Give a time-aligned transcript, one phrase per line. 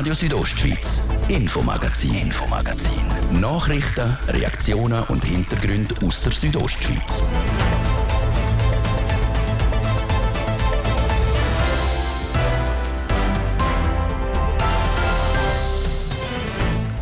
[0.00, 3.02] Radio Südostschweiz, Infomagazin, Infomagazin.
[3.38, 7.30] Nachrichten, Reaktionen und Hintergründe aus der Südostschweiz.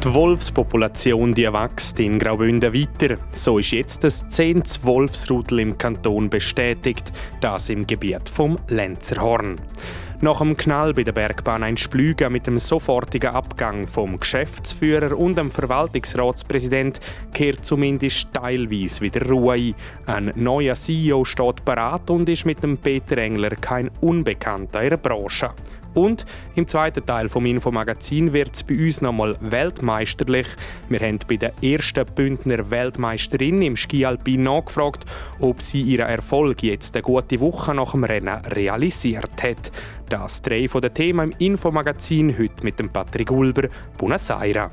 [0.02, 3.18] Die Wolfspopulation die wächst in Graubünden weiter.
[3.30, 4.64] So ist jetzt das 10.
[4.82, 9.60] Wolfsrudel im Kanton bestätigt, das im Gebiet vom Lenzerhorn.
[10.20, 15.38] Nach dem Knall bei der Bergbahn ein Splüger mit dem sofortigen Abgang vom Geschäftsführer und
[15.38, 16.98] dem Verwaltungsratspräsident
[17.32, 19.74] kehrt zumindest teilweise wieder Ruhe ein.
[20.06, 24.96] Ein neuer CEO steht parat und ist mit dem Peter Engler kein Unbekannter in der
[24.96, 25.50] Branche.
[25.98, 30.46] Und im zweiten Teil vom Infomagazin wird es bei uns nochmal weltmeisterlich.
[30.88, 35.06] Wir haben bei der ersten Bündner Weltmeisterin im Ski Alpin nachgefragt,
[35.40, 39.72] ob sie ihren Erfolg jetzt eine gute Woche nach dem Rennen realisiert hat.
[40.08, 43.68] Das drei von den Themen im Infomagazin heute mit dem Patrick Ulber.
[43.96, 44.70] Buonasera.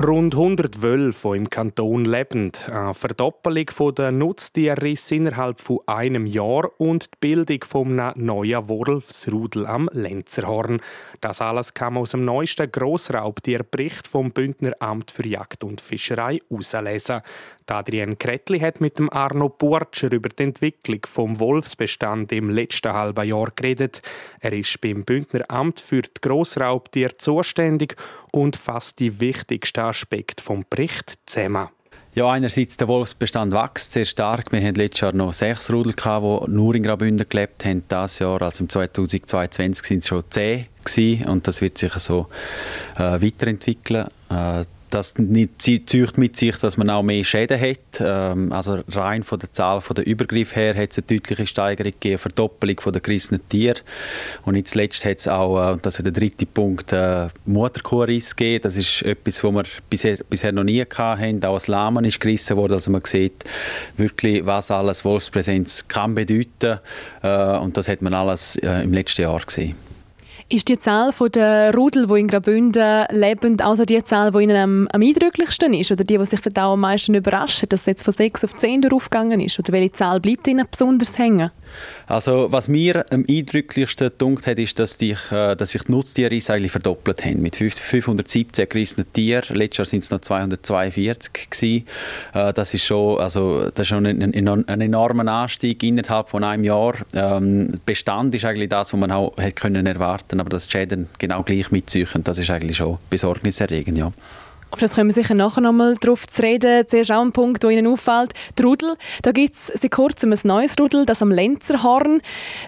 [0.00, 2.52] Rund 100 Wölfe, im Kanton leben.
[2.70, 9.90] Eine Verdoppelung der Nutztierrisse innerhalb von einem Jahr und die Bildung vom neuen Wolfsrudel am
[9.92, 10.80] Lenzerhorn.
[11.20, 17.22] Das alles kam aus dem neuesten Grossraubtierbericht vom Bündner Amt für Jagd und Fischerei herauslesen.
[17.70, 23.26] Adrian Kretli hat mit dem Arno Burtscher über die Entwicklung vom Wolfsbestand im letzten halben
[23.28, 24.02] Jahr geredet.
[24.40, 27.96] Er ist beim Bündner Amt für die Grossraubtiere zuständig
[28.32, 31.68] und fasst die wichtigsten Aspekte vom Bericht zusammen.
[32.14, 34.50] Ja, einerseits der Wolfsbestand wächst sehr stark.
[34.50, 37.84] Wir hatten letztes Jahr noch sechs Rudel, die nur in Graubünden gelebt haben.
[37.88, 41.28] Dieses Jahr, also im 2022, sind es schon zehn gewesen.
[41.28, 42.26] und das wird sich so
[42.96, 44.08] äh, weiterentwickeln.
[44.30, 45.14] Äh, das
[45.58, 48.00] zieht mit sich, dass man auch mehr Schäden hat.
[48.00, 52.14] Ähm, also rein von der Zahl der Übergriff her hat es eine deutliche Steigerung gegeben,
[52.14, 53.80] eine Verdoppelung der gerissenen Tiere.
[54.44, 58.62] Und jetzt letzt hat es auch, äh, das ist der dritte Punkt, äh, Mutterkuhriss gegeben.
[58.62, 61.44] Das ist etwas, was wir bisher, bisher noch nie hatten.
[61.44, 62.74] Auch ein Lahmen ist gerissen worden.
[62.74, 63.44] Also man sieht
[63.96, 66.78] wirklich, was alles Wolfspräsenz kann bedeuten.
[67.22, 69.87] Äh, und das hat man alles äh, im letzten Jahr gesehen.
[70.50, 74.88] Ist die Zahl der Rudel, die in Graubünden leben, also die Zahl, die Ihnen am,
[74.90, 75.92] am eindrücklichsten ist?
[75.92, 78.90] Oder die, die sich auch am meisten überrascht, dass es jetzt von 6 auf 10
[78.90, 79.58] aufgegangen ist?
[79.58, 81.50] Oder welche Zahl bleibt Ihnen besonders hängen?
[82.06, 86.34] Also was mir am eindrücklichsten gedunkt hat, ist, dass, die, äh, dass sich die Nutztiere
[86.48, 87.42] eigentlich verdoppelt haben.
[87.42, 89.56] Mit 517 gerissenen Tieren.
[89.56, 91.86] Letztes Jahr sind es noch 242 gewesen.
[92.34, 96.44] Äh, das ist schon, also, das ist schon ein, ein, ein enormer Anstieg innerhalb von
[96.44, 96.94] einem Jahr.
[97.14, 101.42] Ähm, Bestand ist eigentlich das, was man auch hätte können erwarten, aber die Schäden genau
[101.42, 104.12] gleich mitziehen, das ist eigentlich schon besorgniserregend, ja.
[104.70, 106.86] Auf das können wir sicher nachher noch mal drauf zu reden.
[106.86, 108.32] Zuerst auch ein Punkt, der Ihnen auffällt.
[108.58, 108.96] Die Rudel.
[109.22, 112.20] Da gibt es seit kurzem ein neues Rudel, das am Lenzerhorn.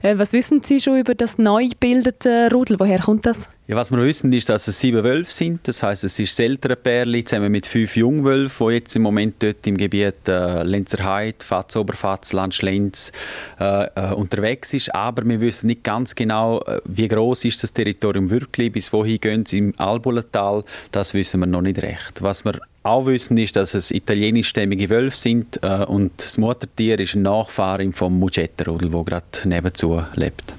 [0.03, 2.81] Äh, was wissen Sie schon über das neu gebildete Rudel?
[2.81, 3.49] Woher kommt das?
[3.71, 5.61] Ja, was wir wissen, ist, dass es sieben Wölfe sind.
[5.69, 6.77] Das heißt, es ist das ältere
[7.25, 12.33] zusammen mit fünf Jungwölfen, die jetzt im Moment dort im Gebiet äh, Lenzerheide, Fatz, Oberfatz,
[12.33, 13.13] Landschlenz
[13.61, 14.93] äh, äh, unterwegs ist.
[14.93, 19.21] Aber wir wissen nicht ganz genau, äh, wie groß ist das Territorium wirklich, bis wohin
[19.21, 20.65] gehen sie im Albulental.
[20.91, 22.23] Das wissen wir noch nicht recht.
[22.23, 27.15] Was wir auch wissen ist, dass es italienischstämmige Wölfe sind äh, und das Muttertier ist
[27.15, 30.55] ein Nachfahrin vom Mugetterudel, wo gerade nebenzu lebt.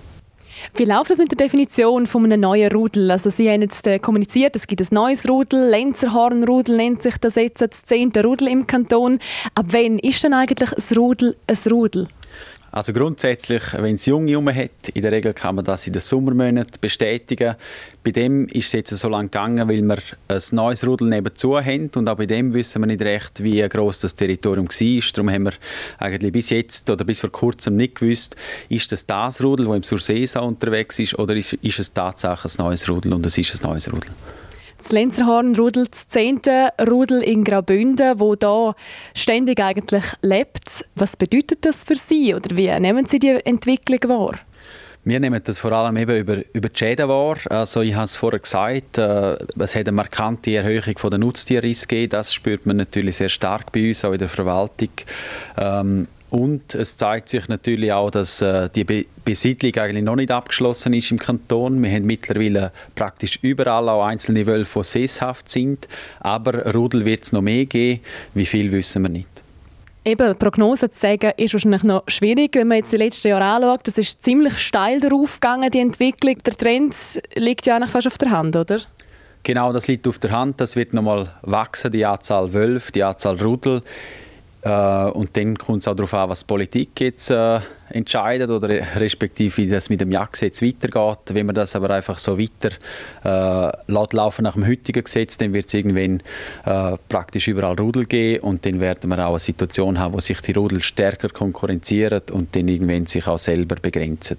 [0.75, 3.11] Wie läuft das mit der Definition von einem neuen Rudel?
[3.11, 7.35] Also Sie haben jetzt äh, kommuniziert, es gibt ein neues Rudel, Lenzerhornrudel nennt sich das
[7.35, 9.19] jetzt, das zehnte Rudel im Kanton.
[9.55, 12.07] Ab wann ist denn eigentlich ein Rudel ein Rudel?
[12.73, 16.01] Also grundsätzlich, wenn es junge Junge hat, in der Regel kann man das in den
[16.01, 17.55] Sommermonaten bestätigen.
[18.01, 19.97] Bei dem ist es jetzt so lange gegangen, weil wir
[20.29, 23.99] ein neues Rudel nebenzu haben und auch bei dem wissen wir nicht recht, wie groß
[23.99, 25.11] das Territorium war.
[25.13, 25.53] Darum haben wir
[25.97, 28.37] eigentlich bis jetzt oder bis vor kurzem nicht gewusst,
[28.69, 32.65] ist das das Rudel, das im Sursesa unterwegs ist oder ist, ist es tatsächlich ein
[32.65, 34.11] neues Rudel und es ist ein neues Rudel.
[34.81, 38.73] Das Lenzerhornrudel, das zehnte Rudel in Graubünden, wo da
[39.13, 40.85] ständig eigentlich lebt.
[40.95, 44.39] Was bedeutet das für Sie oder wie nehmen Sie die Entwicklung wahr?
[45.03, 47.37] Wir nehmen das vor allem eben über, über die Schäden wahr.
[47.51, 51.85] Also ich habe es vorher gesagt, äh, es hat eine markante Erhöhung von der Nutztierrisse
[51.85, 52.09] gegeben.
[52.09, 54.89] Das spürt man natürlich sehr stark bei uns, auch in der Verwaltung.
[55.57, 60.31] Ähm, und es zeigt sich natürlich auch, dass äh, die Be Besiedlung eigentlich noch nicht
[60.31, 61.83] abgeschlossen ist im Kanton.
[61.83, 65.87] Wir haben mittlerweile praktisch überall auch einzelne Wölfe, die sesshaft sind.
[66.21, 68.01] Aber Rudel wird es noch mehr geben.
[68.33, 69.29] Wie viel wissen wir nicht.
[70.03, 73.85] Eben, Prognosen zu sagen, ist wahrscheinlich noch schwierig, wenn man jetzt die letzten Jahre anschaut.
[73.85, 76.37] Das ist ziemlich steil darauf gegangen, die Entwicklung.
[76.43, 76.95] Der Trend
[77.35, 78.79] liegt ja eigentlich fast auf der Hand, oder?
[79.43, 80.61] Genau, das liegt auf der Hand.
[80.61, 83.83] Das wird nochmal wachsen, die Anzahl Wölfe, die Anzahl Rudel.
[84.63, 87.59] Äh, und dann kommt es auch darauf an, was die Politik jetzt äh,
[87.89, 91.33] entscheidet oder respektive wie das mit dem Jagdgesetz weitergeht.
[91.33, 92.71] Wenn man das aber einfach so weiter
[93.23, 96.21] äh, laufen nach dem heutigen Gesetz, dann wird es irgendwann
[96.65, 100.41] äh, praktisch überall Rudel geben und dann werden wir auch eine Situation haben, wo sich
[100.41, 104.37] die Rudel stärker konkurrenzieren und dann irgendwann sich auch selber begrenzen.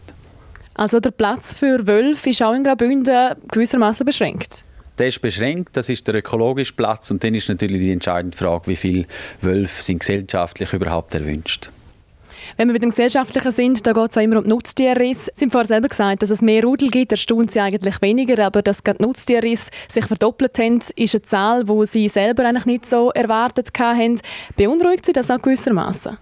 [0.75, 4.65] Also der Platz für Wölfe ist auch in Graubünden gewissermaßen beschränkt?
[5.03, 8.69] Der ist beschränkt, das ist der ökologische Platz und dann ist natürlich die entscheidende Frage,
[8.69, 9.05] wie viele
[9.41, 11.73] Wölfe sind gesellschaftlich überhaupt erwünscht.
[12.57, 15.29] Wenn wir mit dem Gesellschaftlichen sind, da geht es auch immer um Nutztierriss.
[15.35, 18.63] Sie haben vorher selber gesagt, dass es mehr Rudel gibt, erstaunt Sie eigentlich weniger, aber
[18.63, 23.11] dass gerade Nutztierriss sich verdoppelt haben, ist eine Zahl, die Sie selber eigentlich nicht so
[23.11, 24.21] erwartet haben.
[24.57, 26.17] Beunruhigt Sie das auch gewissermaßen?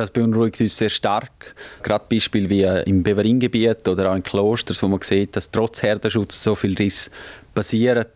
[0.00, 1.54] Das beunruhigt uns sehr stark.
[1.82, 6.42] Gerade Beispiele wie im Beveringebiet oder auch in Klosters, wo man sieht, dass trotz Herdenschutz
[6.42, 7.10] so viel Riss
[7.54, 8.06] passieren.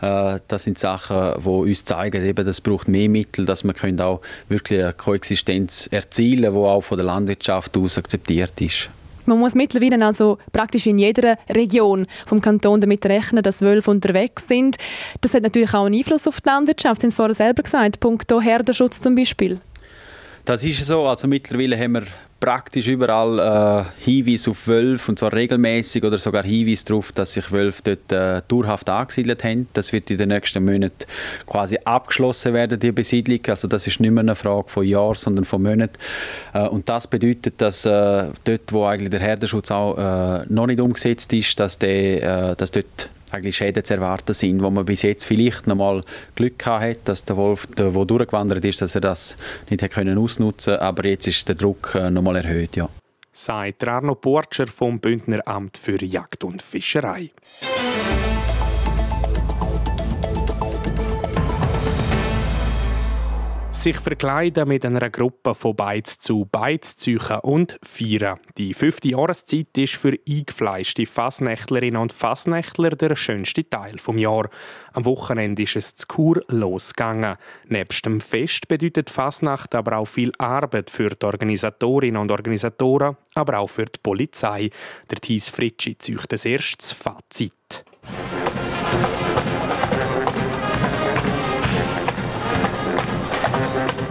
[0.00, 4.20] Äh, das sind Sachen, die uns zeigen, eben, das braucht mehr Mittel, dass man auch
[4.48, 8.90] wirklich eine Koexistenz erzielen die auch von der Landwirtschaft aus akzeptiert ist.
[9.26, 14.46] Man muss mittlerweile also praktisch in jeder Region vom Kanton damit rechnen, dass Wölfe unterwegs
[14.46, 14.76] sind.
[15.20, 17.98] Das hat natürlich auch einen Einfluss auf die Landwirtschaft, Sie haben es vorher selber gesagt,
[17.98, 19.60] punkto Herdenschutz zum Beispiel.
[20.44, 21.04] Das ist so.
[21.06, 22.04] Also mittlerweile haben wir
[22.40, 27.50] praktisch überall äh, Hinweise auf Wölfe und zwar regelmäßig oder sogar Hinweise darauf, dass sich
[27.50, 29.68] Wölfe dort äh, dauerhaft angesiedelt haben.
[29.72, 31.06] Das wird in den nächsten Monaten
[31.46, 33.40] quasi abgeschlossen werden, die Besiedlung.
[33.48, 35.94] Also das ist nicht mehr eine Frage von Jahren, sondern von Monaten.
[36.52, 40.80] Äh, und das bedeutet, dass äh, dort, wo eigentlich der Herdenschutz auch äh, noch nicht
[40.80, 45.02] umgesetzt ist, dass, der, äh, dass dort eigentlich Schäden zu erwarten sind, wo man bis
[45.02, 46.00] jetzt vielleicht noch mal
[46.34, 49.36] Glück gehabt hat, dass der Wolf, der, der durchgewandert ist, dass er das
[49.70, 52.88] nicht hat können ausnutzen aber jetzt ist der Druck äh, noch mal erhöht, ja.
[53.32, 57.28] Sagt Arno Porcher vom Bündner Amt für Jagd und Fischerei.
[63.86, 68.40] Sich verkleiden mit einer Gruppe von Beiz zu Beiz züchen und feiern.
[68.58, 74.50] Die fünfte Jahreszeit ist für eingefleischte Fassnächtlerinnen und Fassnächtler der schönste Teil vom Jahr.
[74.92, 77.36] Am Wochenende ist es zu Kur losgegangen.
[77.68, 83.60] Nebst dem Fest bedeutet Fasnacht aber auch viel Arbeit für die Organisatorinnen und Organisatoren, aber
[83.60, 84.70] auch für die Polizei.
[85.12, 87.84] Der Thies Fritschi zieht das erste Fazit.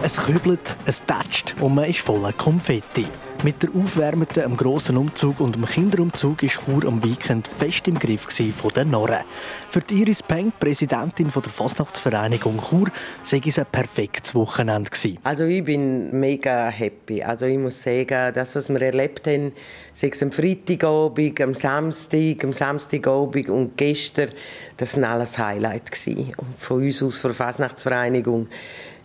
[0.06, 3.08] Es kübelt, es tätscht und man ist voller Konfetti.
[3.42, 7.98] Mit der aufwärmenden, am grossen Umzug und dem Kinderumzug ist Chur am Weekend fest im
[7.98, 9.24] Griff von den Norren.
[9.70, 12.90] Für Iris Peng, Präsidentin der Fastnachtsvereinigung Chur,
[13.22, 15.18] sei es ein perfektes Wochenende gewesen.
[15.22, 17.22] Also ich bin mega happy.
[17.22, 19.52] Also ich muss sagen, das, was wir erlebt haben,
[19.94, 24.30] sei es am Freitagabend, am Samstag, am Samstagabend und gestern,
[24.76, 25.90] das war alles Highlight.
[26.08, 28.48] Und von uns aus, von der Fastnachtsvereinigung,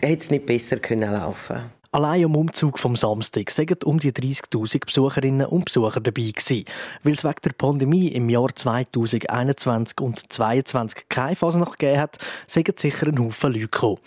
[0.01, 4.85] hätte es nicht besser können laufen Allein am Umzug vom Samstag sind um die 30.000
[4.85, 6.63] Besucherinnen und Besucher dabei gewesen.
[7.03, 12.17] Weil es wegen der Pandemie im Jahr 2021 und 2022 keine Fasnacht gegeben hat,
[12.47, 13.97] sind sicher ein Haufen Leute gekommen.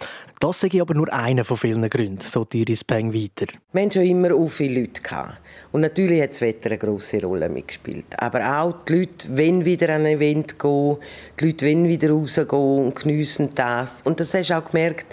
[0.41, 3.53] Das sage ich aber nur einer von vielen Gründen, so Iris Peng weiter.
[3.73, 5.03] Wir hatten schon immer auch viele Leute.
[5.03, 5.39] Gehabt.
[5.71, 8.07] Und natürlich hat das Wetter eine grosse Rolle mitgespielt.
[8.17, 10.97] Aber auch die Leute wenn wieder an ein Event gehen,
[11.39, 14.01] die Leute wenn wieder rausgehen und geniessen das.
[14.03, 15.07] Und das hast du auch gemerkt,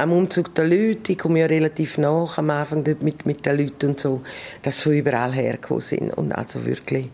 [0.00, 3.90] am Umzug der Leute, ich komme ja relativ nach am Anfang mit, mit den Leuten
[3.90, 4.22] und so,
[4.62, 7.10] dass von überall hergekommen sind und also wirklich,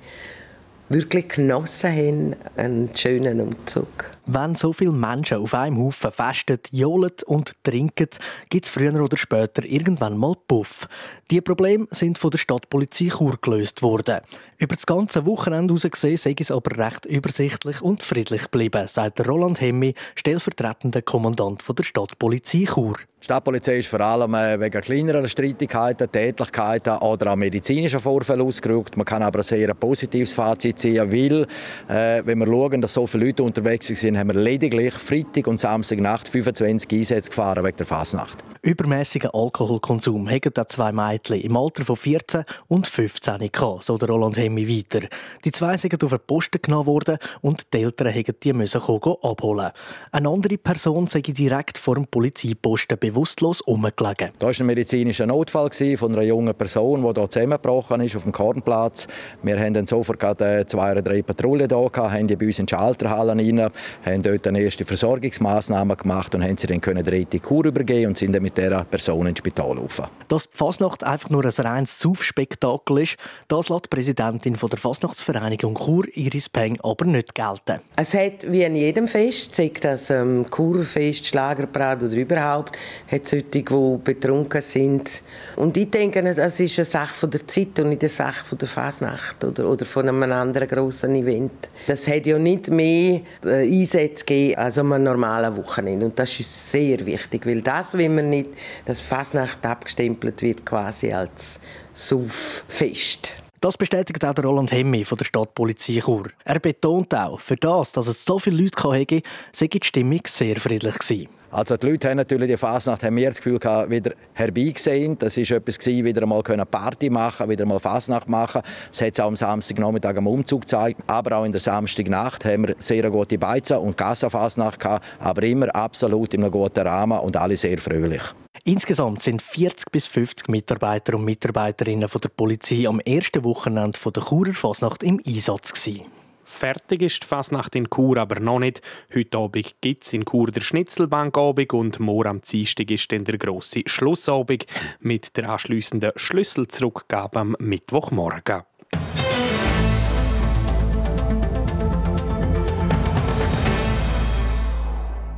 [0.89, 4.16] wirklich genossen haben, einen schönen Umzug.
[4.29, 8.09] Wenn so viele Menschen auf einem Haufen festen, johlen und trinken,
[8.51, 10.89] gibt es früher oder später irgendwann mal Puff.
[11.31, 14.21] Die Probleme sind von der Stadtpolizei Chur gelöst worden.
[14.59, 19.27] Über das ganze Wochenende heraus gesehen sei es aber recht übersichtlich und friedlich geblieben, sagt
[19.29, 22.97] Roland Hemmi, stellvertretender Kommandant der Stadtpolizei Chur.
[23.21, 28.97] Die Stadtpolizei ist vor allem äh, wegen kleineren Streitigkeiten, Tätlichkeiten oder auch medizinischen Vorfällen ausgerückt.
[28.97, 31.47] Man kann aber ein sehr positives Fazit ziehen, weil,
[31.89, 35.59] äh, wenn wir schauen, dass so viele Leute unterwegs sind, haben wir lediglich Freitag und
[35.59, 38.56] Samstagnacht 25 Einsätze gefahren wegen der Fasnacht.
[38.67, 44.09] Übermäßigen Alkoholkonsum haben da zwei Mädchen im Alter von 14 und 15 gehabt, so der
[44.09, 45.07] Roland Hemmi weiter.
[45.45, 49.71] Die zwei sind auf den Posten genommen worden und die Eltern mussten die müssen abholen.
[50.11, 54.33] Eine andere Person sei direkt vor dem Polizeiposten bewusstlos umgelegen.
[54.41, 58.33] Da war ein medizinischer Notfall von einer jungen Person, die hier zusammengebrochen ist auf dem
[58.33, 59.07] Kornplatz.
[59.45, 62.67] Wir haben dann sofort äh, zwei oder drei Patrouillen gehabt, haben die bei uns in
[62.67, 63.71] die Schalterhallen rein,
[64.05, 68.19] haben dort eine erste Versorgungsmaßnahmen gemacht und haben sie dann können die Kur übergeben und
[68.19, 70.03] sind dann mit dieser Person ins Spital rauf.
[70.29, 73.17] Dass die Fasnacht einfach nur ein reines Saufspektakel ist,
[73.49, 77.81] das lässt die Präsidentin von der Fasnachtsvereinigung Chur, Iris Peng, aber nicht gelten.
[77.97, 82.77] Es hat wie in jedem Fest, sei das ähm, Kurfest, Schlagerbrad oder überhaupt,
[83.11, 85.23] hat es solche, die betrunken sind.
[85.57, 88.59] Und ich denke, das ist eine Sache von der Zeit und nicht eine Sache von
[88.59, 91.69] der Fasnacht oder, oder von einem anderen grossen Event.
[91.87, 96.07] Das hat ja nicht mehr äh, Einsätze gegeben als an einem normalen Wochenende.
[96.07, 98.46] Und das ist sehr wichtig, weil das, wenn man nicht,
[98.85, 101.61] dass Fasnacht abgestempelt wird quasi als
[101.95, 103.43] Sauffest.
[103.61, 106.29] Das bestätigt auch Roland Hemmi von der Stadtpolizei Chur.
[106.45, 109.23] Er betont auch, für das, dass es so viele Leute hatte,
[109.53, 111.29] sei die Stimmung sehr friedlich gewesen.
[111.51, 115.19] Also die Leute haben natürlich die Fasnacht, haben wir das Gefühl gehabt, wieder herbeigesehen.
[115.19, 118.63] Das ist etwas gewesen, wieder einmal eine Party machen, wieder mal Fasnacht machen.
[118.91, 121.01] Das hat es auch am Samstagnachmittag am Umzug gezeigt.
[121.07, 125.75] Aber auch in der Samstagnacht haben wir sehr gute Beizen und Gassafasnacht gehabt, aber immer
[125.75, 128.23] absolut in einem guten Rahmen und alle sehr fröhlich.
[128.65, 134.23] Insgesamt sind 40 bis 50 Mitarbeiter und Mitarbeiterinnen von der Polizei am ersten Wochenende der
[134.25, 136.16] Churer Fasnacht im Einsatz gewesen.
[136.57, 138.81] Fertig ist die Fasnacht in Chur aber noch nicht.
[139.15, 143.37] Heute Abend gibt es in Chur der Schnitzelbankabend und morgen am Dienstag ist dann der
[143.37, 144.65] grosse Schlussabend
[145.01, 148.63] mit der anschliessenden Schlüsselzurückgabe am Mittwochmorgen.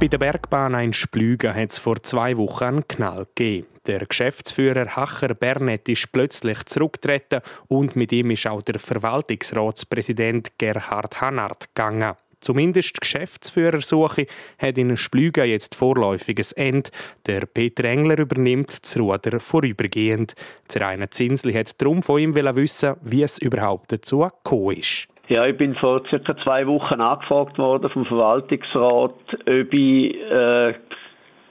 [0.00, 3.66] Bei der Bergbahn in Splügen hat es vor zwei Wochen einen Knall gegeben.
[3.88, 11.20] Der Geschäftsführer Hacher Bernet ist plötzlich zurückgetreten und mit ihm ist auch der Verwaltungsratspräsident Gerhard
[11.20, 12.14] Hannard gegangen.
[12.40, 14.26] Zumindest Geschäftsführersuche
[14.58, 16.90] hat in Splügen jetzt vorläufiges Ende.
[17.26, 20.34] Der Peter Engler übernimmt das Ruder vorübergehend.
[20.72, 25.08] Der Zinsli hat darum von ihm wissen, wie es überhaupt dazu gekommen ist.
[25.28, 30.72] Ja, ich bin vor circa zwei Wochen angefragt worden vom Verwaltungsrat, ob ich äh,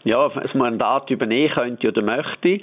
[0.04, 2.60] ja, ein Mandat übernehmen könnte oder möchte.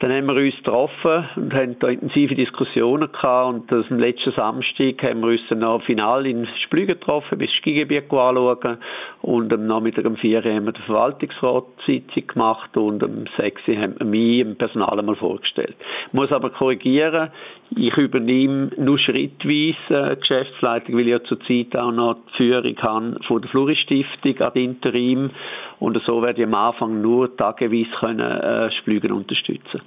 [0.00, 4.32] Dann haben wir uns getroffen und haben da intensive Diskussionen gehabt und das am letzten
[4.32, 8.78] Samstag haben wir uns dann noch final in Splügen getroffen, bis Skigebiet anschauen
[9.22, 13.76] und am Nachmittag um 4 Uhr haben wir die Verwaltungsratssitzung gemacht und um 6 Uhr
[13.76, 15.76] haben wir mich im Personal einmal vorgestellt.
[16.06, 17.30] Ich muss aber korrigieren,
[17.76, 23.18] ich übernehme nur schrittweise äh, Geschäftsleitung, weil ich ja zurzeit auch noch die Führung habe
[23.26, 25.30] von der Fluri-Stiftung ad interim
[25.78, 29.80] und so werde ich am Anfang nur tageweise können, äh, Splügen unterstützen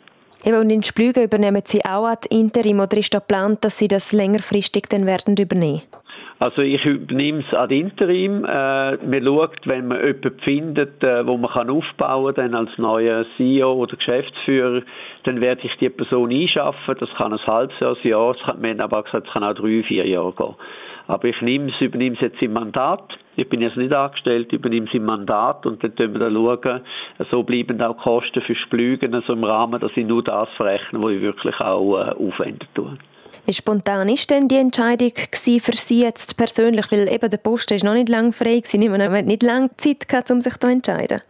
[0.45, 3.87] Eben, und in Splügen übernehmen Sie auch ad interim oder ist da geplant, dass Sie
[3.87, 5.81] das längerfristig dann werden übernehmen?
[6.43, 8.43] Also ich übernehme es ad interim.
[8.43, 13.71] Äh, man schaut, wenn man jemanden findet, äh, wo man aufbauen kann, als neuer CEO
[13.71, 14.81] oder Geschäftsführer,
[15.23, 16.97] dann werde ich die Person einschaffen.
[16.99, 19.53] Das kann ein halbes Jahr, ein Jahr, das kann, man aber gesagt, es kann auch
[19.53, 20.55] drei, vier Jahre gehen.
[21.07, 23.17] Aber ich nehme übernehme es jetzt im Mandat.
[23.37, 26.81] Ich bin jetzt nicht angestellt, übernehme es im Mandat und dann schauen wir dann schauen,
[27.31, 31.11] so bleiben auch Kosten für Splügen, also im Rahmen, dass ich nur das verrechne, was
[31.11, 32.97] ich wirklich auch äh, aufwenden tue.
[33.45, 36.91] Wie spontan ist denn die Entscheidung für Sie jetzt persönlich?
[36.91, 38.89] Weil eben der Post ist noch nicht lange frei gewesen.
[38.91, 41.21] Man hat nicht lange Zeit gehabt, um sich da zu entscheiden.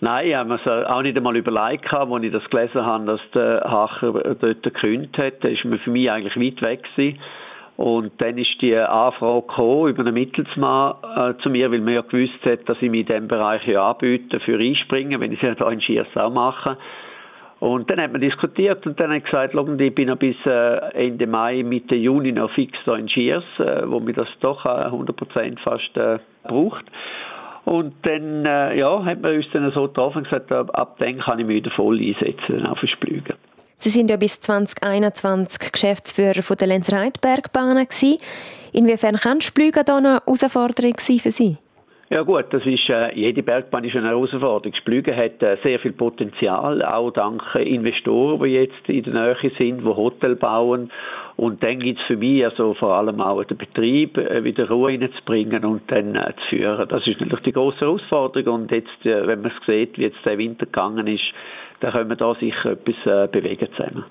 [0.00, 3.20] Nein, ich habe mir es auch nicht einmal überlegt, als ich das gelesen habe, dass
[3.32, 5.34] der Hacher dort gekündigt hat.
[5.42, 7.18] Da ist mir für mich eigentlich weit weg gewesen.
[7.76, 12.00] Und dann ist die Anfrage gekommen über einen Mittelsmann äh, zu mir, weil man ja
[12.00, 15.48] gewusst hat, dass ich mich in diesem Bereich ja anbiete für einspringen, wenn ich es
[15.48, 16.78] ja hier in Schiers auch mache.
[17.58, 21.26] Und dann hat man diskutiert und dann hat gesagt, ich bin noch bis äh, Ende
[21.26, 25.96] Mai, Mitte Juni noch fix hier in Schiers, äh, wo mir das doch 100% fast
[25.96, 26.84] äh, braucht.
[27.64, 31.46] Und dann ja, hat man uns dann so getroffen und gesagt, ab dann kann ich
[31.46, 33.34] mich wieder voll einsetzen auf Versplügen.
[33.78, 37.88] Sie sind ja bis 2021 Geschäftsführer von der Lenzreitbergbahnen
[38.72, 41.58] Inwiefern kann Splügen da eine Herausforderung sein für Sie?
[42.08, 44.72] Ja gut, das ist, äh, jede Bergbahn ist eine Herausforderung.
[44.76, 49.80] Splügen hat äh, sehr viel Potenzial, auch dank Investoren, die jetzt in der Nähe sind,
[49.80, 50.92] die Hotel bauen.
[51.34, 54.90] Und dann gibt es für mich also vor allem auch den Betrieb äh, wieder Ruhe
[54.92, 56.88] reinzubringen und dann äh, zu führen.
[56.88, 58.62] Das ist natürlich die große Herausforderung.
[58.62, 61.24] Und jetzt, äh, wenn man es sieht, wie jetzt der Winter gegangen ist,
[61.80, 64.04] dann können wir da sicher etwas äh, bewegen zusammen.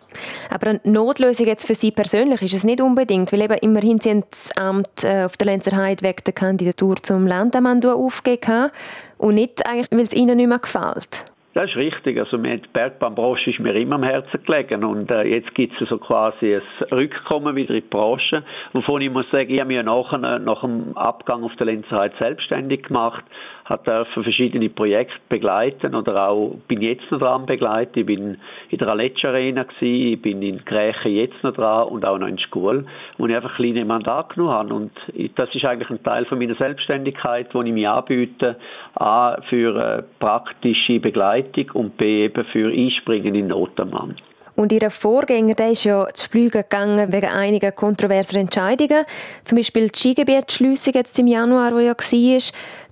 [0.49, 4.23] Aber eine Notlösung jetzt für Sie persönlich ist es nicht unbedingt, weil eben immerhin Sie
[4.29, 8.71] das Amt äh, auf der Lenzerheide wegen der Kandidatur zum Landamann aufgegeben
[9.17, 11.25] und nicht eigentlich, weil es Ihnen nicht mehr gefällt.
[11.55, 12.19] Das ist richtig.
[12.19, 15.97] Also die Bergbahnbranche ist mir immer am Herzen gelegen und äh, jetzt gibt es so
[15.97, 18.43] quasi ein Rückkommen wieder in die Branche,
[18.73, 22.83] wovon ich muss sagen, ich habe mich nachher, nach dem Abgang auf der Lenzerheide selbstständig
[22.83, 23.23] gemacht
[23.65, 27.99] hat dürfen verschiedene Projekte begleiten oder auch bin jetzt noch dran begleiten.
[27.99, 28.37] Ich bin
[28.69, 32.27] in der Aletsch Arena gewesen, ich bin in Grächen jetzt noch dran und auch noch
[32.27, 32.85] in Schule,
[33.17, 34.73] wo ich einfach kleine Mandate genommen habe.
[34.73, 34.91] Und
[35.35, 38.55] das ist eigentlich ein Teil von meiner Selbstständigkeit, wo ich mich anbiete,
[38.93, 43.71] A, für äh, praktische Begleitung und B eben für Einspringen in Not.
[44.55, 49.03] Und ihr Vorgänger, der ist ja zu Splügen gegangen wegen einiger kontroverser Entscheidungen.
[49.43, 51.95] Zum Beispiel die Skigebietsschliessung jetzt im Januar, wo ja war.
[51.97, 52.41] Die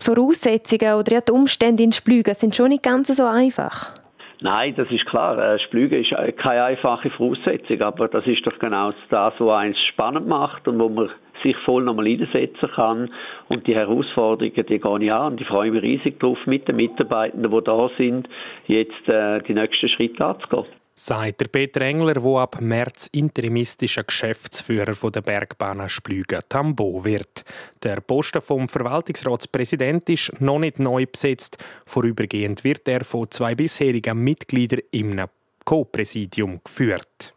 [0.04, 3.94] Voraussetzungen oder die Umstände in Splügen sind schon nicht ganz so einfach.
[4.42, 5.38] Nein, das ist klar.
[5.38, 10.28] Äh, Splügen ist keine einfache Voraussetzung, aber das ist doch genau das, was eins spannend
[10.28, 11.10] macht und wo man
[11.44, 13.10] sich voll nochmal einsetzen kann.
[13.48, 17.52] Und die Herausforderungen, die gehen an und ich freue mich riesig darauf, mit den Mitarbeitenden,
[17.52, 18.28] die da sind,
[18.68, 24.96] jetzt äh, die nächsten Schritte anzugehen sagt der Peter Engler, der ab März interimistischer Geschäftsführer
[25.12, 27.44] der Bergbahn Splügen Tambo wird.
[27.82, 31.58] Der Posten vom Verwaltungsratspräsident ist noch nicht neu besetzt.
[31.86, 35.22] Vorübergehend wird er von zwei bisherigen Mitgliedern im
[35.66, 37.34] Co-Präsidium geführt.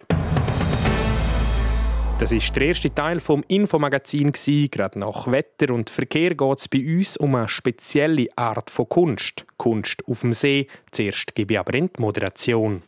[2.19, 4.33] Das ist der erste Teil vom Infomagazin.
[4.33, 9.45] Gerade nach Wetter und Verkehr geht es bei uns um eine spezielle Art von Kunst.
[9.59, 10.67] Kunst auf dem See.
[10.93, 12.83] Zuerst gebe ich aber in die Moderation.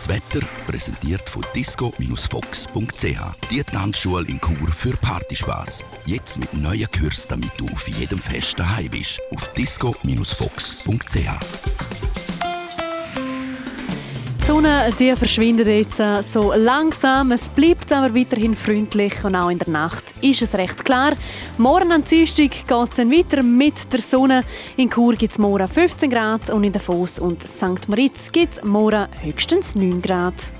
[0.00, 3.04] Das Wetter präsentiert von disco-fox.ch.
[3.50, 5.84] Die Tanzschule in Chur für Partyspaß.
[6.06, 9.20] Jetzt mit neuen Kürzen, damit du auf jedem Fest daheim bist.
[9.30, 11.28] Auf disco-fox.ch.
[14.38, 16.00] Sonne die verschwindet jetzt
[16.32, 17.30] so langsam.
[17.32, 21.12] Es bleibt aber weiterhin freundlich und auch in der Nacht ist es recht klar.
[21.58, 24.44] Morgen am Dienstag geht es dann weiter mit der Sonne.
[24.76, 27.88] In Chur gibt es morgen 15 Grad und in Davos und St.
[27.88, 30.52] Moritz gibt es morgen höchstens 9 Grad.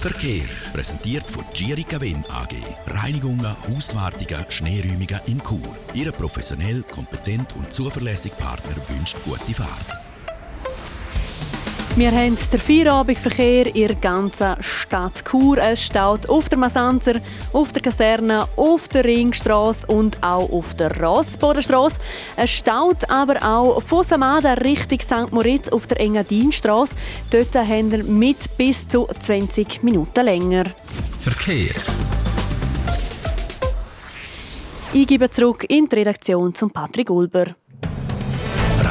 [0.00, 0.44] Verkehr
[0.74, 2.54] präsentiert von Girica Wind AG.
[2.88, 5.74] Reinigungen, Hauswartungen, Schneeräumungen in Chur.
[5.94, 10.03] Ihre professionell, kompetent und zuverlässige Partner wünscht gute Fahrt.
[11.96, 15.58] Wir haben den Feierabendverkehr in der ganzen Stadt Chur.
[15.58, 17.20] Es staut auf der Masanzer,
[17.52, 22.00] auf der Kaserne, auf der Ringstraße und auch auf der Rossbodenstraße.
[22.34, 25.30] Es staut aber auch von Samada Richtung St.
[25.30, 26.96] Moritz auf der Engadinstraße.
[27.30, 30.64] Dort haben wir mit bis zu 20 Minuten länger.
[31.20, 31.74] Verkehr.
[34.92, 37.54] Ich gebe zurück in die Redaktion zum Patrick Ulber.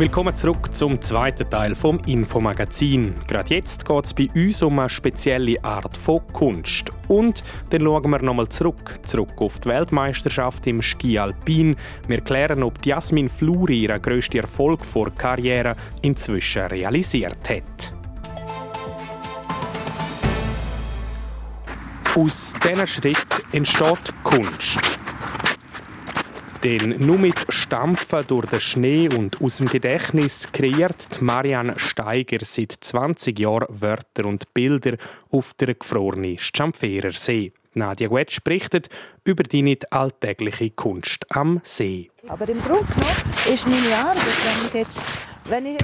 [0.00, 3.14] Willkommen zurück zum zweiten Teil vom Infomagazin.
[3.28, 6.90] Gerade jetzt geht es bei uns um eine spezielle Art von Kunst.
[7.08, 11.76] Und dann schauen wir nochmal zurück, zurück auf die Weltmeisterschaft im Ski Alpin.
[12.08, 17.92] Wir klären, ob Jasmin Fluri ihren grössten Erfolg vor Karriere inzwischen realisiert hat.
[22.16, 24.80] Aus diesen Schritt entsteht Kunst.
[26.62, 32.72] Denn nur mit Stampfen durch den Schnee und aus dem Gedächtnis kreiert Marianne Steiger seit
[32.78, 34.98] 20 Jahren Wörter und Bilder
[35.30, 37.52] auf der gefrorenen Schampferer See.
[37.72, 38.90] Nadia Guetsch berichtet
[39.24, 42.10] über die nicht alltägliche Kunst am See.
[42.28, 42.84] Aber im Grunde
[43.50, 45.00] ist meine Arbeit, wenn ich jetzt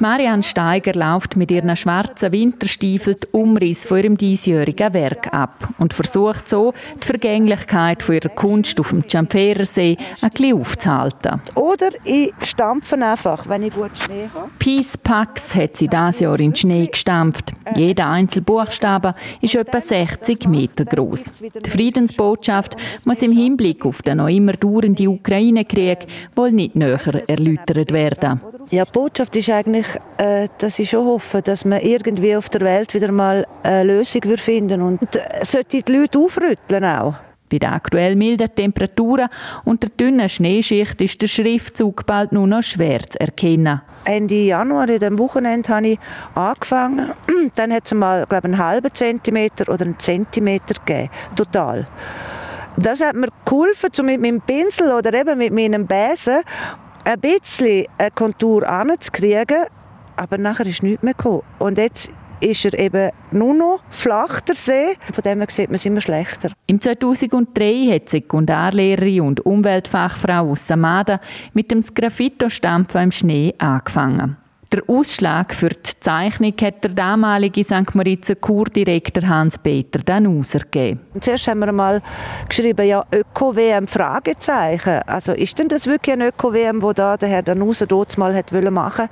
[0.00, 5.94] Marianne Steiger läuft mit ihren schwarzen Winterstiefeln die Umriss von ihrem diesjährigen Werk ab und
[5.94, 11.40] versucht so, die Vergänglichkeit von ihrer Kunst auf dem Ciamferersee ein bisschen aufzuhalten.
[11.54, 14.50] Oder ich stampfe einfach, wenn ich gut Schnee habe.
[14.58, 17.52] Peace Packs hat sie dieses Jahr in Schnee gestampft.
[17.74, 21.42] Jeder einzelne Buchstabe ist etwa 60 Meter groß.
[21.64, 27.92] Die Friedensbotschaft muss im Hinblick auf den noch immer dauernden Ukraine-Krieg wohl nicht näher erläutert
[27.92, 28.40] werden.
[28.70, 29.86] Ja, die Botschaft ist eigentlich,
[30.18, 34.22] äh, dass ich schon hoffe, dass man irgendwie auf der Welt wieder mal eine Lösung
[34.36, 37.14] finden und äh, sollte die Leute aufrütteln auch.
[37.48, 39.28] Bei den aktuell milden Temperaturen
[39.64, 43.82] und der dünnen Schneeschicht ist der Schriftzug bald nur noch schwer zu erkennen.
[44.04, 45.98] Ende Januar, in dem Wochenende, habe ich
[46.34, 47.12] angefangen.
[47.54, 51.86] Dann hat es mal, glaube einen halben Zentimeter oder einen Zentimeter gegeben, total.
[52.76, 56.40] Das hat mir geholfen, um mit meinem Pinsel oder eben mit meinem Besen
[57.06, 59.66] ein bisschen eine Kontur anzukriegen,
[60.16, 61.42] aber nachher ist nichts mehr gekommen.
[61.58, 64.96] Und jetzt ist er eben nur noch flach, der See.
[65.12, 66.50] Von dem her sieht man es immer schlechter.
[66.66, 71.20] Im 2003 hat Sekundarlehrerin und Umweltfachfrau aus Samada
[71.54, 74.36] mit dem Sgraffito-Stampfen im Schnee angefangen.
[74.72, 77.94] Der Ausschlag für die Zeichnung hat der damalige St.
[77.94, 81.00] Moritzer Kurdirektor Hans-Peter Danuser gegeben.
[81.20, 82.02] Zuerst haben wir mal
[82.48, 85.02] geschrieben, ja, Öko-WM, Fragezeichen.
[85.06, 88.50] Also ist denn das wirklich ein Öko-WM, wo da der Herr Danuser dort mal hat
[88.50, 89.08] machen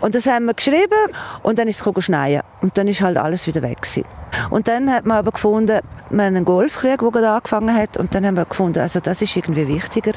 [0.00, 1.12] Und das haben wir geschrieben
[1.42, 2.42] und dann ist es schneien.
[2.62, 4.04] Und dann ist halt alles wieder weg gewesen.
[4.50, 8.14] Und dann hat man aber gefunden, wir haben einen Golfkrieg, der gerade angefangen hat, und
[8.14, 10.12] dann haben wir gefunden, also das ist irgendwie wichtiger.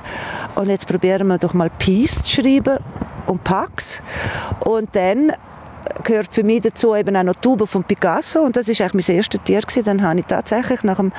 [0.53, 2.77] Und jetzt probieren wir doch mal Peace zu schreiben
[3.31, 4.03] und Pax.
[4.65, 5.31] Und dann
[6.03, 9.15] gehört für mich dazu eben auch noch Tuba von Picasso und das ist eigentlich mein
[9.17, 9.83] erstes Tier gewesen.
[9.83, 11.11] Dann habe ich tatsächlich nach dem,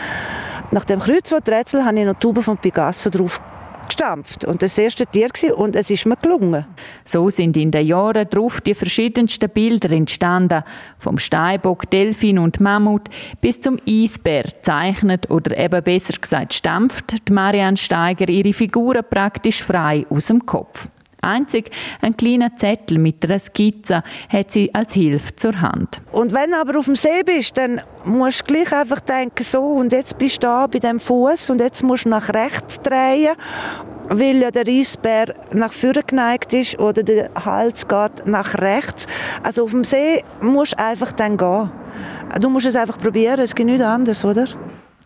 [0.70, 3.40] nach dem Kreuzworträtsel habe ich noch Tuba von Picasso drauf
[3.86, 6.66] gestampft und das erste Tier gewesen, und es ist mir gelungen.
[7.04, 10.62] So sind in den Jahren darauf die verschiedensten Bilder entstanden,
[10.98, 13.08] vom Steinbock, Delfin und Mammut
[13.40, 20.06] bis zum Eisbär zeichnet oder eben besser gesagt stampft Marianne Steiger ihre Figuren praktisch frei
[20.08, 20.88] aus dem Kopf.
[21.22, 26.00] Einzig ein kleiner Zettel mit einer Skizze hat sie als Hilfe zur Hand.
[26.10, 29.92] Und wenn aber auf dem See bist, dann musst du gleich einfach denken, so, und
[29.92, 33.36] jetzt bist du da bei dem Fuß und jetzt musst du nach rechts drehen,
[34.08, 39.06] weil ja der Eisbär nach vorne geneigt ist oder der Hals geht nach rechts.
[39.44, 41.70] Also auf dem See musst du einfach dann gehen.
[42.40, 44.46] Du musst es einfach probieren, es geht nichts anderes, oder?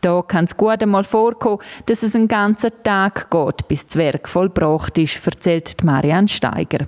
[0.00, 4.28] Da kann es gut einmal vorkommen, dass es einen ganzen Tag geht, bis das Werk
[4.28, 6.86] vollbracht ist, erzählt Marianne Steiger.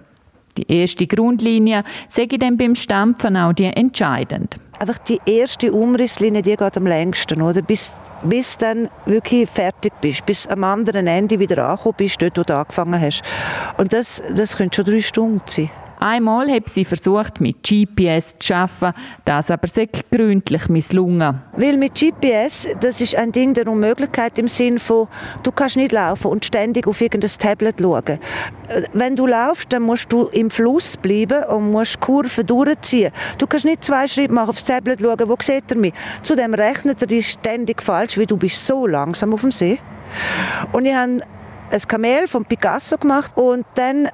[0.57, 4.59] Die erste Grundlinie sage ich dann beim Stampfen auch die entscheidend.
[4.81, 7.63] Einfach die erste Umrisslinie, die geht am längsten, oder?
[7.63, 12.43] Bis, bis dann wirklich fertig bist, bis am anderen Ende wieder angekommen bist, dort, wo
[12.43, 13.23] du angefangen hast.
[13.77, 15.71] Und das, das können schon drei Stunden sein.
[16.01, 21.43] Einmal hat sie versucht, mit GPS zu arbeiten, das aber sehr gründlich misslungen.
[21.57, 25.09] Weil mit GPS, das ist ein Ding der Unmöglichkeit im Sinn von,
[25.43, 28.19] du kannst nicht laufen und ständig auf irgendein Tablet schauen.
[28.69, 33.13] Äh, wenn du laufst, dann musst du im Fluss bleiben und musst Kurven durchziehen.
[33.39, 35.95] Du kannst nicht zwei Schritte machen aufs Tablet schauen, wo sieht er mich?
[36.23, 39.79] Zudem rechnet er dich ständig falsch, weil du bist so langsam auf dem See.
[40.73, 41.19] Und ich habe
[41.71, 44.09] ein Kamel von Picasso gemacht und dann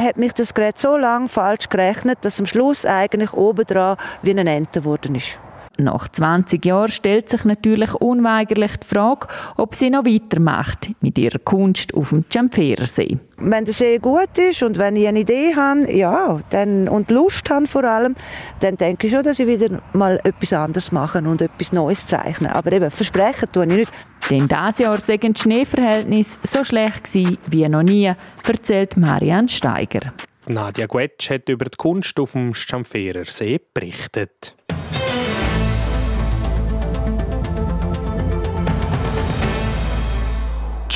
[0.00, 4.50] hat mich das Gerät so lange falsch gerechnet, dass am Schluss eigentlich obendran wie eine
[4.50, 5.38] Ente geworden ist.
[5.82, 11.38] Nach 20 Jahren stellt sich natürlich unweigerlich die Frage, ob sie noch weitermacht mit ihrer
[11.38, 13.18] Kunst auf dem Ciamferersee.
[13.38, 17.48] Wenn der See gut ist und wenn ich eine Idee habe ja, dann, und Lust
[17.48, 18.14] habe vor allem,
[18.60, 22.54] dann denke ich schon, dass ich wieder mal etwas anderes mache und etwas Neues zeichne.
[22.54, 23.92] Aber eben, versprechen tue ich nicht.
[24.28, 28.12] Denn dieses Jahr sind die Schneeverhältnisse so schlecht gewesen wie noch nie,
[28.46, 30.12] erzählt Marianne Steiger.
[30.46, 34.56] Nadja Guetsch hat über die Kunst auf dem Schampferer See berichtet.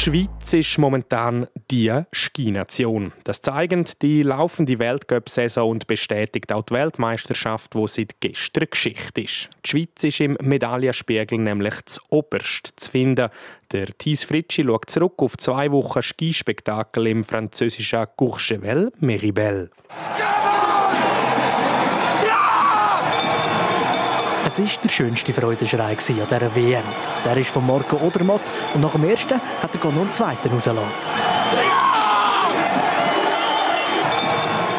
[0.04, 3.14] Schweiz ist momentan die Ski-Nation.
[3.24, 9.48] Das zeigen die laufende Weltcup-Saison und bestätigt auch die Weltmeisterschaft, die seit gestern Geschichte ist.
[9.64, 13.30] Die Schweiz ist im Medaillenspiegel nämlich zu oberst zu finden.
[13.72, 19.70] Der Thies Fritschi schaut zurück auf zwei Wochen Skispektakel im französischen Courchevel Meribel.
[24.56, 26.84] Es war der schönste Freudenschrei an dieser WM.
[27.24, 28.40] Der ist von Marco Odermatt
[28.72, 30.92] und nach dem ersten hat er nur den zweiten rausgelassen.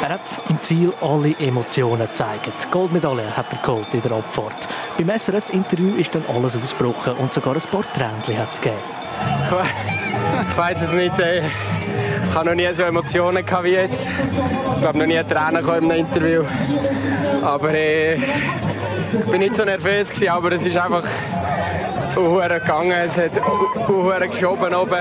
[0.02, 2.72] Er hat im Ziel alle Emotionen gezeigt.
[2.72, 4.66] Goldmedaille hat er geholt in der Abfahrt.
[4.98, 8.80] Beim SRF-Interview ist dann alles ausgebrochen und sogar ein paar Tränchen hat es gegeben.
[10.52, 11.20] Ich weiß es nicht.
[11.20, 11.42] Ey.
[12.30, 14.08] Ich habe noch nie so Emotionen wie jetzt.
[14.80, 16.44] Ich habe noch nie Tränen im Interview.
[17.42, 18.18] Aber äh,
[19.14, 21.04] ich bin nicht so nervös, aber es ist einfach
[22.16, 22.92] gegangen.
[22.92, 23.34] Es hat
[24.32, 25.00] geschoben oben.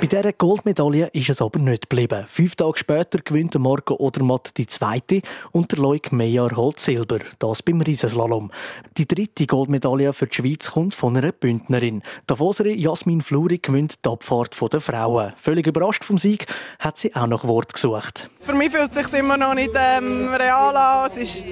[0.00, 2.24] Bei dieser Goldmedaille ist es aber nicht geblieben.
[2.26, 7.18] Fünf Tage später gewinnt Marco Odermatt die zweite und der Loic Meyer holt Silber.
[7.38, 8.50] Das beim Riesenslalom.
[8.96, 12.02] Die dritte Goldmedaille für die Schweiz kommt von einer Bündnerin.
[12.26, 15.32] Davoserin Jasmin Fluri gewinnt die Abfahrt der Frauen.
[15.36, 16.46] Völlig überrascht vom Sieg
[16.78, 18.28] hat sie auch noch Wort gesucht.
[18.42, 21.06] Für mich fühlt es sich immer noch nicht ähm, real an.
[21.06, 21.44] Es ist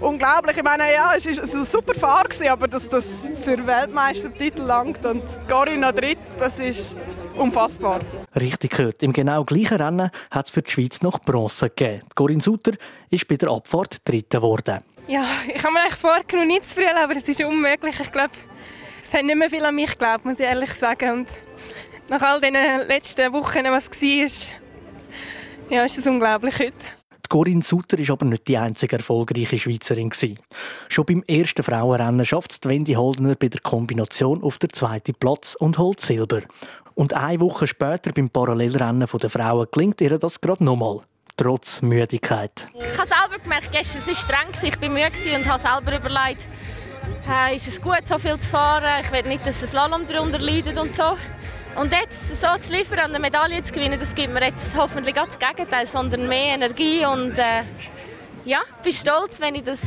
[0.00, 0.56] unglaublich.
[0.56, 3.08] Ich meine, ja, es war eine super Fahrt, aber dass das
[3.44, 3.66] für
[4.02, 6.96] Weltmeistertitel langt und Corinne noch dritt, das ist
[7.36, 8.00] unfassbar.
[8.34, 9.00] Richtig gehört.
[9.04, 12.00] Im genau gleichen Rennen hat es für die Schweiz noch Bronze gegeben.
[12.16, 12.72] Corinne Sutter
[13.10, 14.80] ist bei der Abfahrt Dritte geworden.
[15.06, 18.00] Ja, ich habe mir eigentlich vorgenommen, nicht zu früh, aber es ist unmöglich.
[18.00, 18.32] Ich glaube,
[19.04, 21.20] es hat nicht mehr viel an mich geglaubt, muss ich ehrlich sagen.
[21.20, 21.28] Und
[22.08, 22.54] nach all den
[22.88, 24.56] letzten Wochen, was war,
[25.70, 27.01] ja, ist es unglaublich heute.
[27.32, 30.10] Corinne Sutter ist aber nicht die einzige erfolgreiche Schweizerin.
[30.90, 35.54] Schon beim ersten Frauenrennen schafft es Wendy Holdener bei der Kombination auf der zweiten Platz
[35.54, 36.42] und holt Silber.
[36.94, 41.00] Und eine Woche später beim Parallelrennen der Frauen gelingt ihr das gerade nochmal.
[41.38, 42.68] trotz Müdigkeit.
[42.74, 46.46] Ich habe selber gemerkt, gestern war es streng, ich war müde und habe selber überlegt,
[47.24, 50.38] hey, ist es gut, so viel zu fahren, ich will nicht, dass das Lalom darunter
[50.38, 51.16] leidet und so.
[51.74, 55.14] Und jetzt so zu liefern und eine Medaille zu gewinnen, das gibt mir jetzt hoffentlich
[55.14, 57.62] das Gegenteil, sondern mehr Energie und äh,
[58.44, 59.80] ja, bin stolz, wenn ich das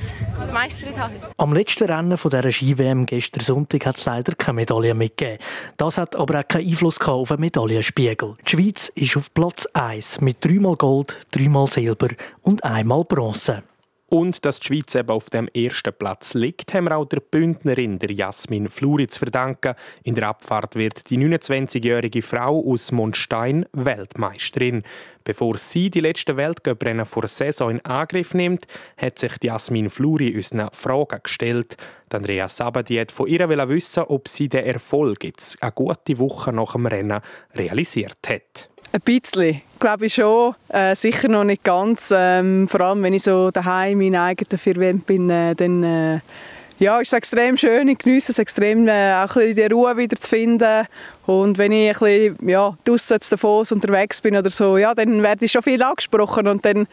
[0.48, 1.14] gemeistert habe.
[1.38, 5.40] Am letzten Rennen von dieser Ski-WM gestern Sonntag hat es leider keine Medaille mitgegeben.
[5.78, 8.36] Das hat aber auch keinen Einfluss auf den Medaillenspiegel.
[8.48, 12.08] Die Schweiz ist auf Platz 1 mit dreimal Gold, dreimal Silber
[12.42, 13.64] und einmal Bronze.
[14.16, 18.00] Und dass die Schweiz eben auf dem ersten Platz liegt, haben wir auch der Bündnerin,
[18.00, 19.76] der Jasmin Fluri, zu verdanken.
[20.04, 24.84] In der Abfahrt wird die 29-jährige Frau aus Mondstein Weltmeisterin.
[25.26, 30.34] Bevor sie die letzten Weltcuprennen vor der Saison in Angriff nimmt, hat sich Jasmin Fluri
[30.34, 31.76] uns eine Frage gestellt.
[32.10, 36.72] Andrea Sabadi hat von ihr wissen, ob sie den Erfolg jetzt eine gute Woche nach
[36.72, 37.20] dem Rennen
[37.54, 38.70] realisiert hat.
[38.96, 40.56] Ein bisschen, glaube ich schon.
[40.70, 42.14] Äh, sicher noch nicht ganz.
[42.16, 45.84] Ähm, vor allem, wenn ich so daheim in meinen eigenen vier Wänden bin, äh, dann
[45.84, 46.20] äh,
[46.80, 47.90] ja, ist es extrem schön.
[47.90, 50.88] Ich genieße es extrem, äh, auch ein die Ruhe wieder zu finden.
[51.26, 55.44] Und wenn ich ein bisschen ja, draussen davon unterwegs bin oder so, ja, dann werde
[55.44, 56.88] ich schon viel angesprochen und dann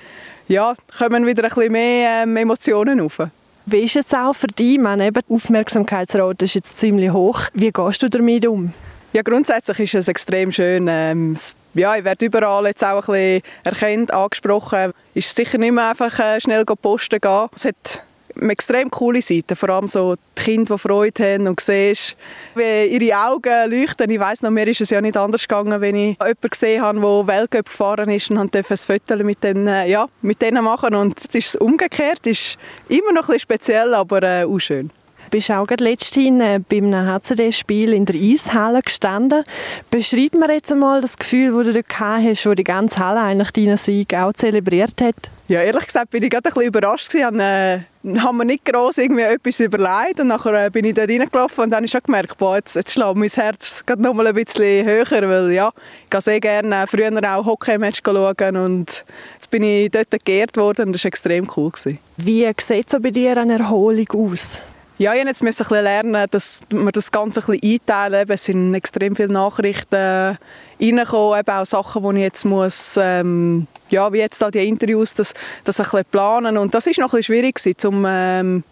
[0.48, 3.20] ja, kommen wieder ein bisschen mehr ähm, Emotionen auf.
[3.66, 4.76] Wie ist es auch für dich?
[4.76, 7.42] meine, eben, die Aufmerksamkeitsrate ist jetzt ziemlich hoch.
[7.54, 8.72] Wie gehst du damit um?
[9.12, 10.88] Ja, grundsätzlich ist es extrem schön.
[10.88, 11.36] Ähm,
[11.74, 14.92] ja, ich werde überall jetzt auch ein bisschen erkannt, angesprochen.
[15.14, 17.48] Es Ist sicher nicht mehr einfach äh, schnell posten gehen.
[17.54, 18.02] Es hat
[18.40, 22.16] extrem coole Seiten, vor allem so die Kinder, die Freude haben und siehst,
[22.54, 24.10] wie ihre Augen leuchten.
[24.10, 27.00] Ich weiss noch, mir ist es ja nicht anders gegangen, wenn ich jemanden gesehen habe,
[27.00, 30.94] der Weltcup gefahren ist und durfte ein Foto mit denen, äh, ja, mit denen machen
[30.94, 32.58] und jetzt ist es umgekehrt, es ist
[32.88, 34.90] immer noch ein bisschen speziell, aber äh, auch schön
[35.32, 39.42] bist auch letzthin äh, bei einem HCD-Spiel in der Eishalle gestanden.
[39.90, 43.50] Beschreib mir jetzt einmal das Gefühl, das du dort hast, wo die ganze Halle eigentlich
[43.50, 45.14] deinen Sieg auch zelebriert hat.
[45.48, 47.40] Ja, ehrlich gesagt bin ich gerade ein bisschen überrascht gewesen.
[47.40, 47.80] Äh,
[48.18, 51.70] haben wir nicht groß irgendwie etwas überlegt und nachher äh, bin ich dort reingelaufen und
[51.70, 54.34] dann habe ich schon gemerkt, boah, jetzt, jetzt schlägt mein Herz gerade noch mal ein
[54.34, 55.72] bisschen höher, weil ja,
[56.04, 60.86] ich gehe sehr gerne früher auch Hockey-Match schauen und jetzt bin ich dort geehrt worden
[60.86, 61.70] und das war extrem cool.
[61.70, 61.98] Gewesen.
[62.18, 64.60] Wie sieht so bei dir eine Erholung aus?
[65.02, 68.30] Ja, ich jetzt ein lernen, dass wir das Ganze ein bisschen einteilen.
[68.30, 70.38] Es sind extrem viele Nachrichten
[70.80, 75.12] reingekommen, eben auch Sachen, die ich jetzt muss, ähm, ja, wie jetzt da die Interviews,
[75.14, 75.34] das,
[75.64, 76.56] das ein bisschen planen.
[76.56, 78.64] Und das ist noch ein bisschen schwierig gewesen, um ähm,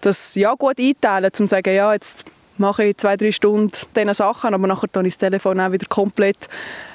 [0.00, 2.24] das ja, gut einteilen, um zu sagen, ja, jetzt
[2.56, 5.86] mache ich zwei, drei Stunden diese Sachen, aber nachher dann ich das Telefon auch wieder
[5.86, 6.48] komplett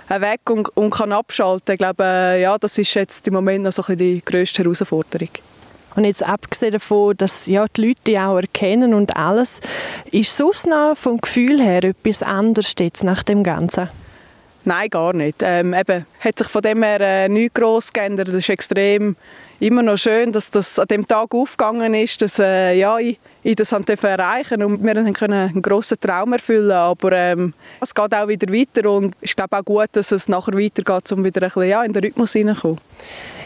[0.08, 1.74] weg und, und kann abschalten.
[1.74, 4.64] Ich glaube, äh, ja, das ist jetzt im Moment noch so ein bisschen die grösste
[4.64, 5.30] Herausforderung.
[5.96, 9.60] Und jetzt abgesehen davon, dass ja, die Leute die auch erkennen und alles,
[10.12, 13.90] ist sonst noch vom Gefühl her etwas anderes jetzt nach dem Ganzen?
[14.66, 15.38] Nein, gar nicht.
[15.42, 18.28] Ähm, eben, hat sich von dem her äh, nichts gross geändert.
[18.28, 19.16] Das ist extrem
[19.60, 23.56] immer noch schön, dass das an dem Tag aufgegangen ist, dass äh, ja, ich, ich
[23.56, 26.72] das erreichen und wir können einen grossen Traum erfüllen.
[26.72, 30.54] Aber ähm, es geht auch wieder weiter und ich glaube auch gut, dass es nachher
[30.54, 32.80] weitergeht, um wieder ein bisschen ja, in den Rhythmus hineinzukommen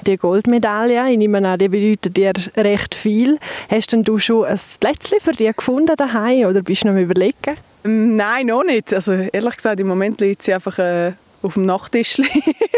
[0.04, 1.10] die Goldmedaille.
[1.12, 3.40] Ich nehme an, die bedeutet dir recht viel.
[3.70, 7.58] Hast denn du schon ein Plätzchen für dich gefunden daheim oder bist du noch überlegen?
[7.86, 8.94] Ähm, nein, noch nicht.
[8.94, 12.22] Also ehrlich gesagt, im Moment liegt sie einfach äh, auf dem Nachttisch.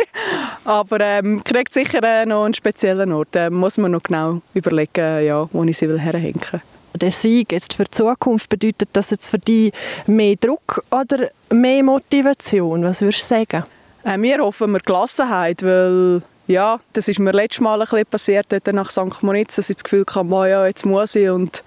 [0.65, 3.30] Aber ähm, kriegt sicher äh, noch einen speziellen Ort.
[3.32, 6.62] Da muss man noch genau überlegen, ja, wo ich sie will herhängen will
[6.97, 9.71] der Sieg jetzt für die Zukunft, bedeutet das jetzt für dich
[10.08, 12.84] mehr Druck oder mehr Motivation?
[12.84, 13.63] Was würdest du sagen?
[14.03, 18.73] Äh, wir hoffen wir Gelassenheit, weil ja, das ist mir letztes Mal ein bisschen passiert,
[18.73, 19.23] nach St.
[19.23, 21.63] Moritz, dass ich das Gefühl hatte, ja, jetzt muss ich und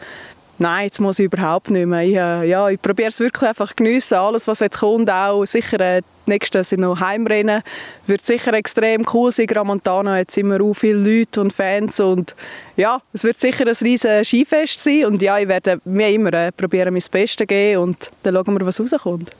[0.58, 2.02] nein, jetzt muss ich überhaupt nicht mehr.
[2.02, 5.80] Ich, äh, ja, ich probiere es wirklich einfach geniessen, alles was jetzt kommt, auch sicher
[5.80, 7.62] äh, die nächsten sind noch Heimrennen,
[8.06, 12.34] wird sicher extrem cool sein, Gramontana hat immer auch viele Leute und Fans und
[12.76, 16.52] ja, es wird sicher ein riesiges Skifest sein und ja, ich werde mir immer äh,
[16.52, 19.30] probieren, mein Bestes zu geben und dann schauen wir, was rauskommt.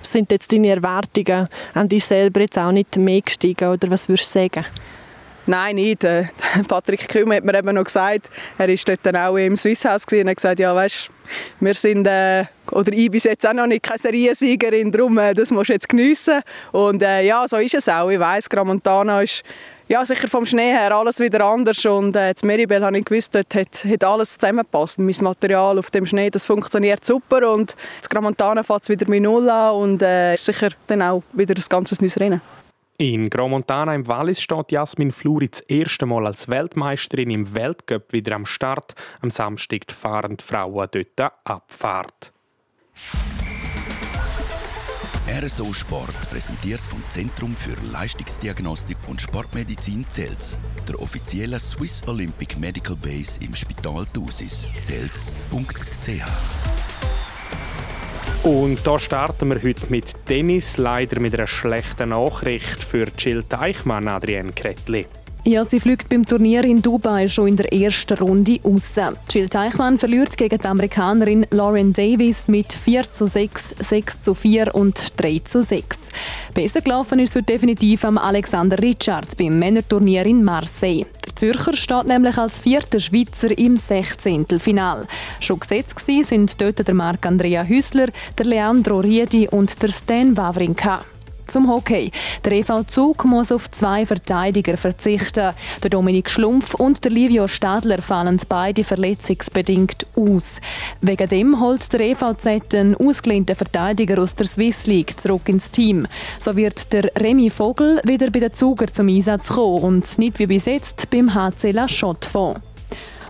[0.00, 4.34] Sind jetzt deine Erwartungen an dich selber jetzt auch nicht mehr gestiegen oder was würdest
[4.34, 4.64] du sagen?
[5.48, 6.04] Nein, nicht.
[6.04, 6.24] Äh,
[6.68, 10.28] Patrick Kümm hat mir eben noch gesagt, er war dort dann auch im Swisshaus und
[10.28, 11.10] hat gesagt, ja weißt,
[11.60, 15.50] wir sind, äh, oder ich bis jetzt auch noch nicht keine Seriensiegerin, darum äh, das
[15.50, 16.42] musst du jetzt geniessen.
[16.72, 18.10] Und äh, ja, so ist es auch.
[18.10, 19.42] Ich weiss, Gramontana ist
[19.88, 23.34] ja, sicher vom Schnee her alles wieder anders und äh, zu Meribel habe ich gewusst,
[23.34, 24.98] dort hat, hat alles zusammengepasst.
[24.98, 29.48] Mein Material auf dem Schnee, das funktioniert super und das Gramontana es wieder mit Null
[29.48, 32.42] an und äh, ist sicher dann auch wieder ein ganzes neues Rennen.
[33.00, 38.34] In Gromontana im Wallis steht Jasmin Fluri das erste Mal als Weltmeisterin im Weltcup wieder
[38.34, 38.96] am Start.
[39.20, 42.32] Am Samstag fahren die Frauen dort Abfahrt.
[45.28, 50.58] RSO Sport präsentiert vom Zentrum für Leistungsdiagnostik und Sportmedizin Zels,
[50.88, 54.68] der offiziellen Swiss Olympic Medical Base im Spital Thusis.
[54.82, 56.24] Zels.ch
[58.42, 64.08] und da starten wir heute mit Tennis, leider mit einer schlechten Nachricht für Jill Teichmann,
[64.08, 65.06] Adrienne Kretli.
[65.44, 68.96] Ja, sie fliegt beim Turnier in Dubai schon in der ersten Runde raus.
[69.30, 74.74] Jill Teichmann verliert gegen die Amerikanerin Lauren Davis mit 4 zu 6, 6 zu 4
[74.74, 76.10] und 3 zu 6.
[76.52, 81.06] Besser gelaufen ist es definitiv am Alexander Richards beim Männerturnier in Marseille.
[81.24, 84.46] Der Zürcher steht nämlich als vierter Schweizer im 16.
[84.58, 85.06] Final.
[85.40, 91.04] Schon gesetzt sind dort der Marc-Andrea Hüssler, der Leandro Riedi und der Stan Wawrinka.
[91.48, 92.12] Zum Hockey.
[92.44, 95.54] Der EV Zug muss auf zwei Verteidiger verzichten.
[95.82, 100.60] Der Dominik Schlumpf und der Livio Stadler fallen beide verletzungsbedingt aus.
[101.00, 106.06] Wegen dem holt der EVZ einen ausgelehnten Verteidiger aus der Swiss League zurück ins Team.
[106.38, 110.46] So wird der Remy Vogel wieder bei den Zuger zum Einsatz kommen und nicht wie
[110.46, 112.67] bis jetzt beim HC La Chaux-de-Fonds.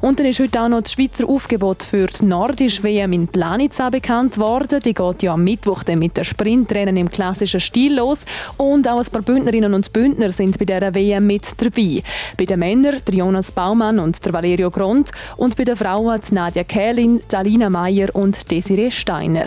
[0.00, 3.90] Und dann ist heute auch noch das Schweizer Aufgebot für die nordische WM in Planica
[3.90, 4.80] bekannt worden.
[4.84, 8.24] Die geht ja am Mittwoch dann mit den Sprintrennen im klassischen Stil los.
[8.56, 12.02] Und auch ein paar Bündnerinnen und Bündner sind bei dieser WM mit dabei.
[12.37, 16.34] Bei den Männern der Jonas Baumann und der Valerio Grond und bei den Frauen die
[16.34, 19.46] Nadja Kählin, Dalina Meyer und Desiree Steiner.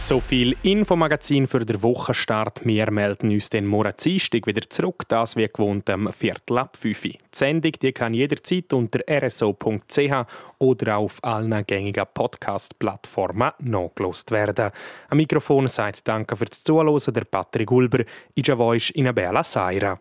[0.00, 2.62] So viel Infomagazin für den Wochenstart.
[2.64, 7.02] Wir melden uns den morgen Dienstag wieder zurück, das wie gewohnt am Viertel ab 5
[7.02, 10.26] Die Sendung die kann jederzeit unter rso.ch
[10.58, 14.70] oder auf allen gängigen Podcast-Plattformen nachgelost werden.
[15.10, 18.02] Am Mikrofon sagt Danke fürs Zuhören der Patrick Ulber,
[18.34, 20.00] ich voice Inabella Saira.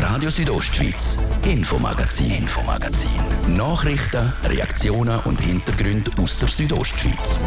[0.00, 3.10] Radio Südostschweiz, Infomagazin, Infomagazin.
[3.56, 7.40] Nachrichten, Reaktionen und Hintergründe aus der Südostschweiz.